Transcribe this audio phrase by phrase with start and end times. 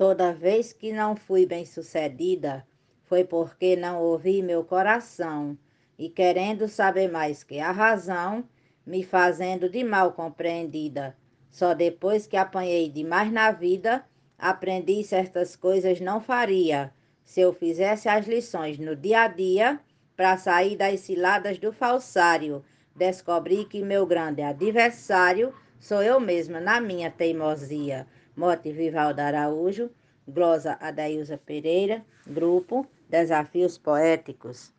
[0.00, 2.66] Toda vez que não fui bem-sucedida,
[3.04, 5.58] foi porque não ouvi meu coração
[5.98, 8.42] e querendo saber mais que a razão,
[8.86, 11.14] me fazendo de mal compreendida.
[11.50, 14.02] Só depois que apanhei demais na vida,
[14.38, 16.90] aprendi certas coisas não faria.
[17.22, 19.78] Se eu fizesse as lições no dia a dia,
[20.16, 22.64] para sair das ciladas do falsário,
[22.96, 28.06] descobri que meu grande adversário sou eu mesma na minha teimosia.
[28.36, 29.90] Mote Vivaldo Araújo,
[30.26, 34.72] glosa Adailza Pereira, grupo Desafios Poéticos.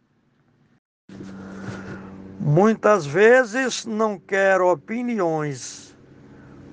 [2.40, 5.96] Muitas vezes não quero opiniões.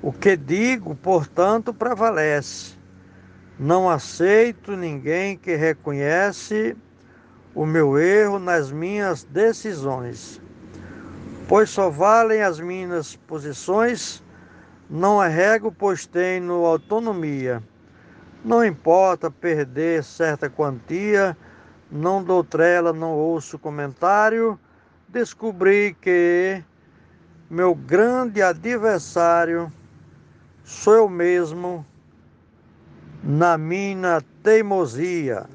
[0.00, 2.78] O que digo, portanto, prevalece.
[3.58, 6.77] Não aceito ninguém que reconhece
[7.55, 10.41] o meu erro nas minhas decisões,
[11.48, 14.22] pois só valem as minhas posições,
[14.88, 17.62] não arrego, pois tenho autonomia.
[18.45, 21.36] Não importa perder certa quantia,
[21.91, 24.58] não dou trela, não ouço comentário,
[25.08, 26.62] descobri que
[27.50, 29.72] meu grande adversário
[30.64, 31.84] sou eu mesmo
[33.23, 35.47] na minha teimosia.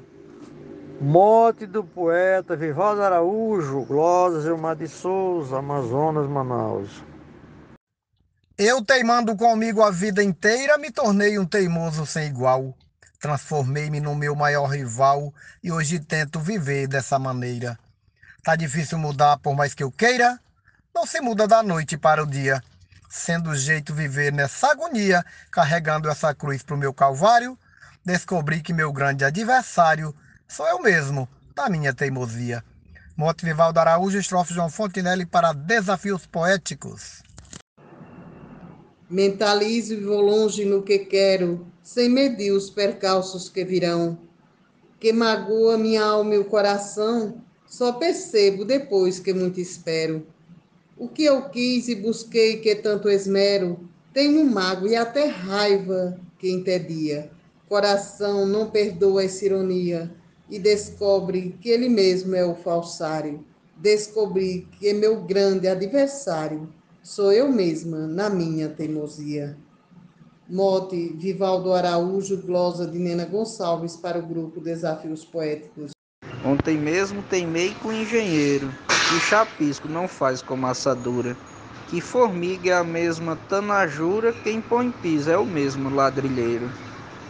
[1.00, 7.02] Morte do poeta Vivaldo Araújo, Glória Gilmar de Souza, Amazonas, Manaus.
[8.56, 12.72] Eu teimando comigo a vida inteira, me tornei um teimoso sem igual.
[13.18, 17.76] Transformei-me no meu maior rival e hoje tento viver dessa maneira.
[18.44, 20.38] Tá difícil mudar por mais que eu queira?
[20.94, 22.62] Não se muda da noite para o dia.
[23.10, 27.58] Sendo o jeito viver nessa agonia, carregando essa cruz pro meu calvário,
[28.04, 30.14] descobri que meu grande adversário
[30.46, 32.62] sou eu mesmo, da minha teimosia.
[33.16, 37.24] Mote Vivaldo Araújo, estrofe João Fontinelli para Desafios Poéticos.
[39.14, 44.18] Mentalizo e vou longe no que quero, sem medir os percalços que virão.
[44.98, 50.26] Que magoa minha alma e o coração, só percebo depois que muito espero.
[50.98, 56.50] O que eu quis e busquei que tanto esmero, um mago e até raiva que
[56.50, 57.30] entedia.
[57.68, 60.12] Coração não perdoa essa ironia
[60.50, 63.44] e descobre que ele mesmo é o falsário.
[63.76, 66.68] Descobri que é meu grande adversário
[67.04, 69.58] sou eu mesma na minha teimosia.
[70.48, 75.90] Mote Vivaldo Araújo, glosa de Nena Gonçalves para o grupo Desafios Poéticos.
[76.44, 81.36] Ontem mesmo teimei com o engenheiro, que chapisco não faz com assadura,
[81.88, 86.70] que formiga é a mesma tanajura, quem põe piso é o mesmo ladrilheiro.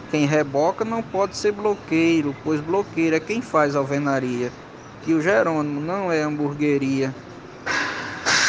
[0.09, 4.51] Quem reboca não pode ser bloqueiro, pois bloqueiro é quem faz alvenaria,
[5.03, 7.13] que o Jerônimo não é hamburgueria.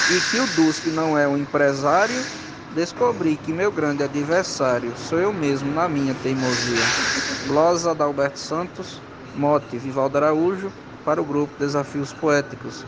[0.07, 2.29] E que o Dusk não é um empresário,
[2.69, 6.95] descobri que meu grande adversário sou eu mesmo na minha teimosia.
[7.43, 10.73] Glosa Adalberto Santos, Mote Vivaldo Araújo,
[11.05, 12.87] para o grupo Desafios Poéticos.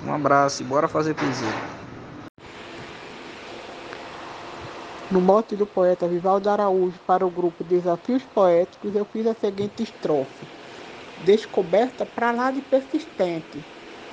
[0.00, 1.60] Um abraço e bora fazer poesia.
[5.10, 9.82] No mote do poeta Vivaldo Araújo para o grupo Desafios Poéticos, eu fiz a seguinte
[9.82, 10.48] estrofe:
[11.16, 13.66] Descoberta para lá de persistente,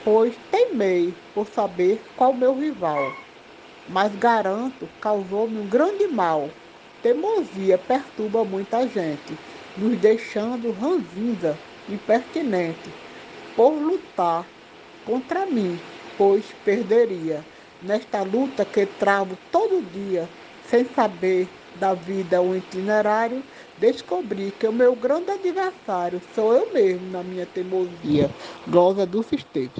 [0.03, 3.19] pois teimei por saber qual meu rival,
[3.87, 6.61] mas garanto causou-me um grande mal.
[7.01, 9.41] Teimosia perturba muita gente,
[9.75, 12.97] nos deixando ranzinza impertinente,
[13.55, 14.53] por lutar
[15.03, 15.85] contra mim,
[16.17, 17.47] pois perderia.
[17.81, 23.43] Nesta luta que travo todo dia, sem saber da vida o itinerário,
[23.77, 28.29] descobri que o meu grande adversário sou eu mesmo na minha teimosia.
[28.67, 29.71] Glosa do Esteves.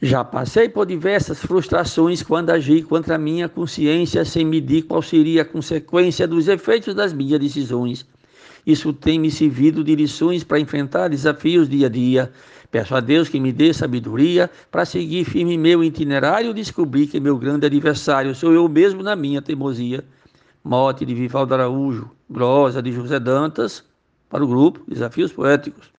[0.00, 5.42] Já passei por diversas frustrações quando agi contra a minha consciência sem medir qual seria
[5.42, 8.06] a consequência dos efeitos das minhas decisões.
[8.64, 12.30] Isso tem me servido de lições para enfrentar desafios dia a dia.
[12.70, 17.18] Peço a Deus que me dê sabedoria para seguir firme meu itinerário e descobrir que
[17.18, 20.04] meu grande adversário sou eu mesmo na minha teimosia.
[20.68, 23.82] Morte de Vivaldo Araújo, Glosa de José Dantas,
[24.28, 25.90] para o grupo Desafios Poéticos.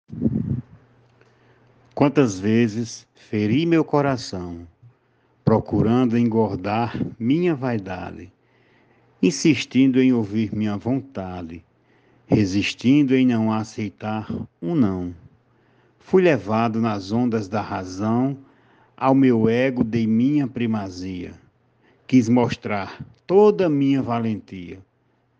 [1.96, 4.68] Quantas vezes feri meu coração,
[5.44, 8.32] procurando engordar minha vaidade,
[9.24, 11.66] insistindo em ouvir minha vontade,
[12.28, 15.16] resistindo em não aceitar um não.
[15.98, 18.38] Fui levado nas ondas da razão,
[18.96, 21.34] ao meu ego dei minha primazia.
[22.06, 23.00] Quis mostrar
[23.30, 24.80] toda a minha valentia,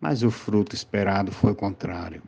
[0.00, 2.22] mas o fruto esperado foi contrário.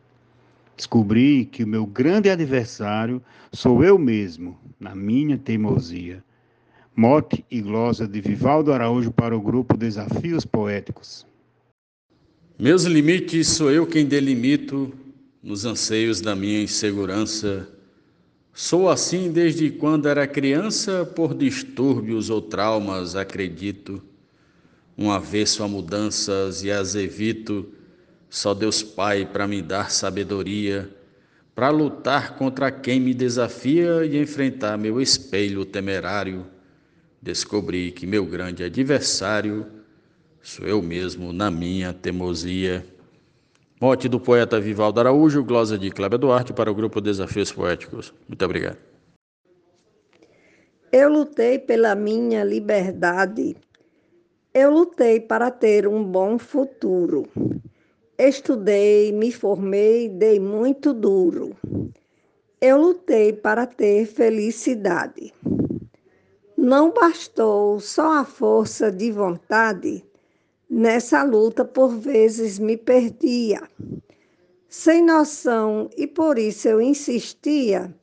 [0.75, 3.23] Descobri que o meu grande adversário
[3.53, 6.21] sou eu mesmo, na minha teimosia.
[6.93, 11.25] Mote e glosa de Vivaldo Araújo para o grupo Desafios Poéticos.
[12.59, 14.91] Meus limites sou eu quem delimito
[15.41, 17.69] nos anseios da minha insegurança.
[18.51, 24.03] Sou assim desde quando era criança, por distúrbios ou traumas, acredito.
[24.97, 27.73] Um avesso a mudanças e as evito.
[28.29, 30.89] Só Deus Pai para me dar sabedoria,
[31.53, 36.45] para lutar contra quem me desafia e enfrentar meu espelho temerário.
[37.21, 39.65] Descobri que meu grande adversário
[40.41, 42.85] sou eu mesmo na minha teimosia.
[43.79, 48.13] Mote do poeta Vivaldo Araújo, glosa de Cléber Duarte para o grupo Desafios Poéticos.
[48.27, 48.77] Muito obrigado.
[50.91, 53.55] Eu lutei pela minha liberdade.
[54.53, 57.27] Eu lutei para ter um bom futuro.
[58.17, 61.55] Estudei, me formei, dei muito duro.
[62.61, 65.33] Eu lutei para ter felicidade.
[66.55, 70.05] Não bastou só a força de vontade
[70.75, 73.61] Nessa luta, por vezes, me perdia,
[74.67, 77.95] sem noção, e por isso eu insistia.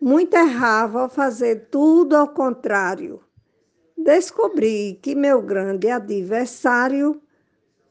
[0.00, 3.20] Muito errava ao fazer tudo ao contrário.
[3.96, 7.20] Descobri que meu grande adversário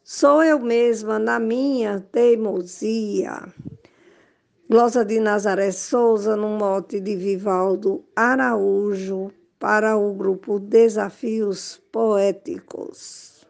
[0.03, 3.51] sou eu mesma na minha teimosia.
[4.69, 13.45] Glosa de Nazaré Souza, no mote de Vivaldo Araújo, para o grupo Desafios Poéticos.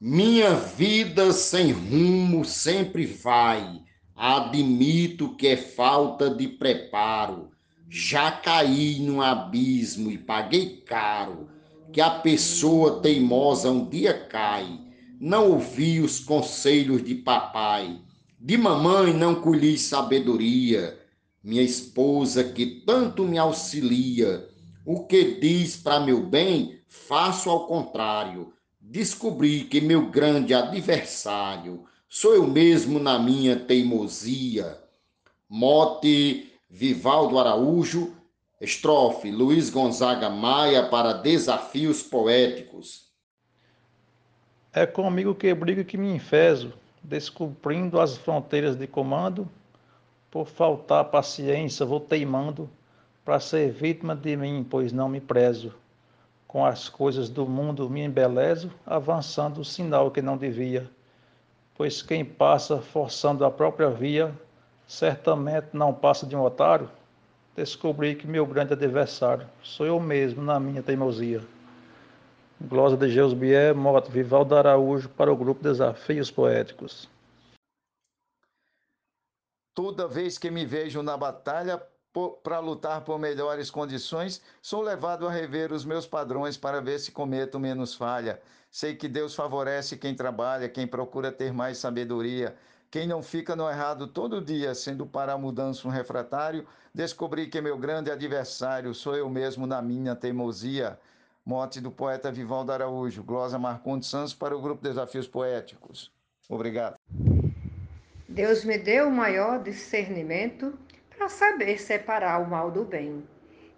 [0.00, 3.80] Minha vida sem rumo sempre vai.
[4.14, 7.50] Admito que é falta de preparo.
[7.94, 11.50] Já caí num abismo e paguei caro.
[11.92, 14.80] Que a pessoa teimosa um dia cai.
[15.20, 18.00] Não ouvi os conselhos de papai.
[18.40, 20.98] De mamãe não colhi sabedoria.
[21.44, 24.48] Minha esposa que tanto me auxilia.
[24.86, 32.34] O que diz para meu bem, faço ao contrário descobri que meu grande adversário sou
[32.34, 34.78] eu mesmo na minha teimosia.
[35.48, 38.14] Mote Vivaldo Araújo,
[38.58, 43.12] estrofe Luiz Gonzaga Maia para Desafios Poéticos.
[44.72, 46.72] É comigo que brigo que me enfezo,
[47.02, 49.46] descobrindo as fronteiras de comando.
[50.30, 52.70] Por faltar paciência, vou teimando
[53.22, 55.74] para ser vítima de mim, pois não me prezo
[56.52, 60.90] com as coisas do mundo me embelezo, avançando o sinal que não devia.
[61.74, 64.34] Pois quem passa forçando a própria via,
[64.92, 66.90] certamente não passa de um otário.
[67.56, 71.42] Descobri que meu grande adversário sou eu mesmo na minha teimosia.
[72.60, 77.08] Glosa de Geus Bier, Moto Vivaldo Araújo, para o grupo Desafios Poéticos.
[79.74, 81.82] Toda vez que me vejo na batalha,
[82.42, 87.10] para lutar por melhores condições, sou levado a rever os meus padrões para ver se
[87.10, 88.42] cometo menos falha.
[88.70, 92.54] Sei que Deus favorece quem trabalha, quem procura ter mais sabedoria.
[92.92, 97.58] Quem não fica no errado todo dia, sendo para a mudança um refratário, descobri que
[97.58, 100.98] meu grande adversário sou eu mesmo na minha teimosia.
[101.42, 106.12] Mote do poeta Vivaldo Araújo, glosa Marcondes Santos para o grupo Desafios Poéticos.
[106.50, 106.96] Obrigado.
[108.28, 110.78] Deus me deu o maior discernimento
[111.16, 113.26] para saber separar o mal do bem.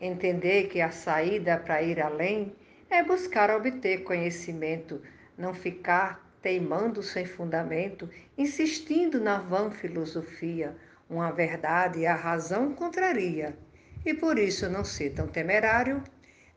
[0.00, 2.52] Entender que a saída para ir além
[2.90, 5.00] é buscar obter conhecimento,
[5.38, 8.06] não ficar teimando sem fundamento,
[8.36, 10.76] insistindo na vã filosofia,
[11.08, 13.56] uma verdade a razão contraria.
[14.04, 16.04] E por isso não ser tão temerário,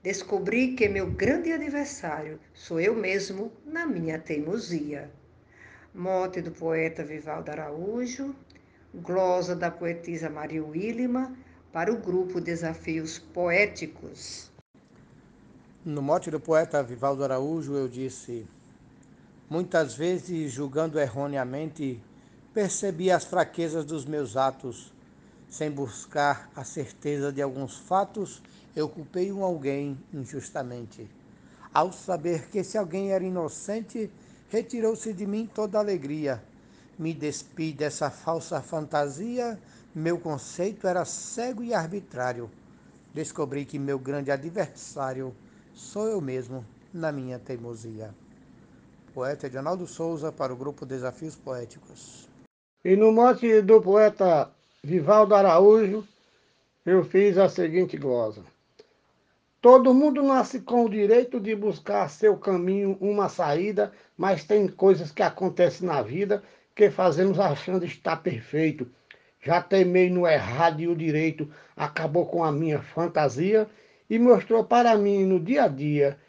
[0.04, 5.10] descobri que meu grande adversário sou eu mesmo na minha teimosia.
[5.96, 8.36] Mote do poeta Vivaldo Araújo,
[8.94, 11.34] glosa da poetisa Maria Willima,
[11.72, 14.52] para o grupo Desafios Poéticos.
[15.86, 18.46] No mote do poeta Vivaldo Araújo, eu disse:
[19.50, 22.02] Muitas vezes, julgando erroneamente,
[22.54, 24.94] percebi as fraquezas dos meus atos.
[25.50, 28.42] Sem buscar a certeza de alguns fatos,
[28.76, 31.10] eu culpei um alguém injustamente.
[31.74, 34.12] Ao saber que esse alguém era inocente,
[34.50, 36.44] retirou-se de mim toda alegria
[36.98, 39.60] me despi dessa falsa fantasia,
[39.94, 42.50] meu conceito era cego e arbitrário.
[43.14, 45.36] Descobri que meu grande adversário
[45.74, 48.14] sou eu mesmo na minha teimosia.
[49.18, 52.30] Poeta Edinaldo Souza para o grupo Desafios Poéticos.
[52.86, 54.48] E no mote do poeta
[54.84, 56.08] Vivaldo Araújo,
[56.86, 58.44] eu fiz a seguinte glosa.
[59.60, 65.12] Todo mundo nasce com o direito de buscar seu caminho, uma saída, mas tem coisas
[65.12, 66.44] que acontecem na vida
[66.76, 68.88] que fazemos achando estar perfeito.
[69.42, 73.68] Já temei no errado e o direito, acabou com a minha fantasia
[74.08, 76.20] e mostrou para mim no dia a dia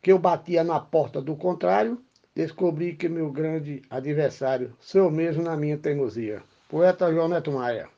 [0.00, 2.05] que eu batia na porta do contrário,
[2.36, 6.42] descobri que meu grande adversário sou eu mesmo na minha teimosia.
[6.68, 7.88] Poeta João Neto Maia.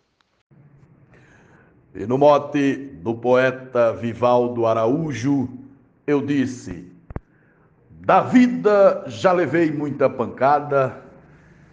[1.93, 5.49] E no mote do poeta Vivaldo Araújo,
[6.07, 6.87] eu disse:
[7.91, 11.03] Da vida já levei muita pancada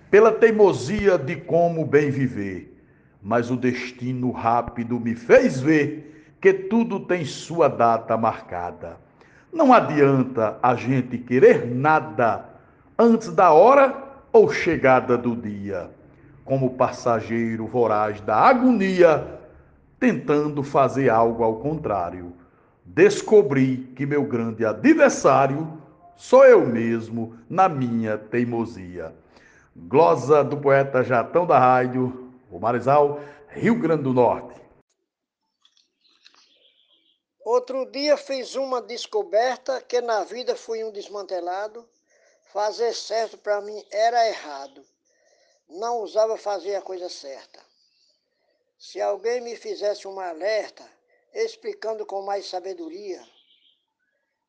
[0.10, 2.81] pela teimosia de como bem viver,
[3.22, 8.98] mas o destino rápido me fez ver que tudo tem sua data marcada.
[9.53, 12.54] Não adianta a gente querer nada
[12.98, 15.90] antes da hora ou chegada do dia,
[16.44, 19.40] como passageiro voraz da agonia,
[20.00, 22.34] tentando fazer algo ao contrário.
[22.86, 25.82] Descobri que meu grande adversário
[26.16, 29.14] sou eu mesmo na minha teimosia.
[29.75, 34.56] Glosa do poeta Jatão da Rádio, o Marizal, Rio Grande do Norte.
[37.44, 41.86] Outro dia fiz uma descoberta que na vida fui um desmantelado
[42.55, 44.81] Fazer certo para mim era errado.
[45.67, 47.62] Não usava fazer a coisa certa.
[48.79, 50.89] Se alguém me fizesse uma alerta,
[51.33, 53.21] explicando com mais sabedoria,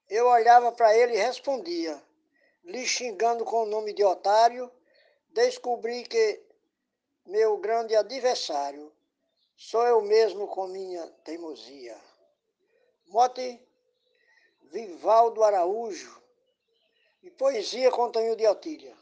[0.08, 2.00] eu olhava para ele e respondia,
[2.62, 4.70] lhe xingando com o nome de otário,
[5.30, 6.40] descobri que
[7.26, 8.94] meu grande adversário
[9.56, 12.00] sou eu mesmo com minha teimosia.
[13.08, 13.60] Mote
[14.62, 16.24] Vivaldo Araújo,
[17.26, 18.96] e poesia com Tonho de Otília.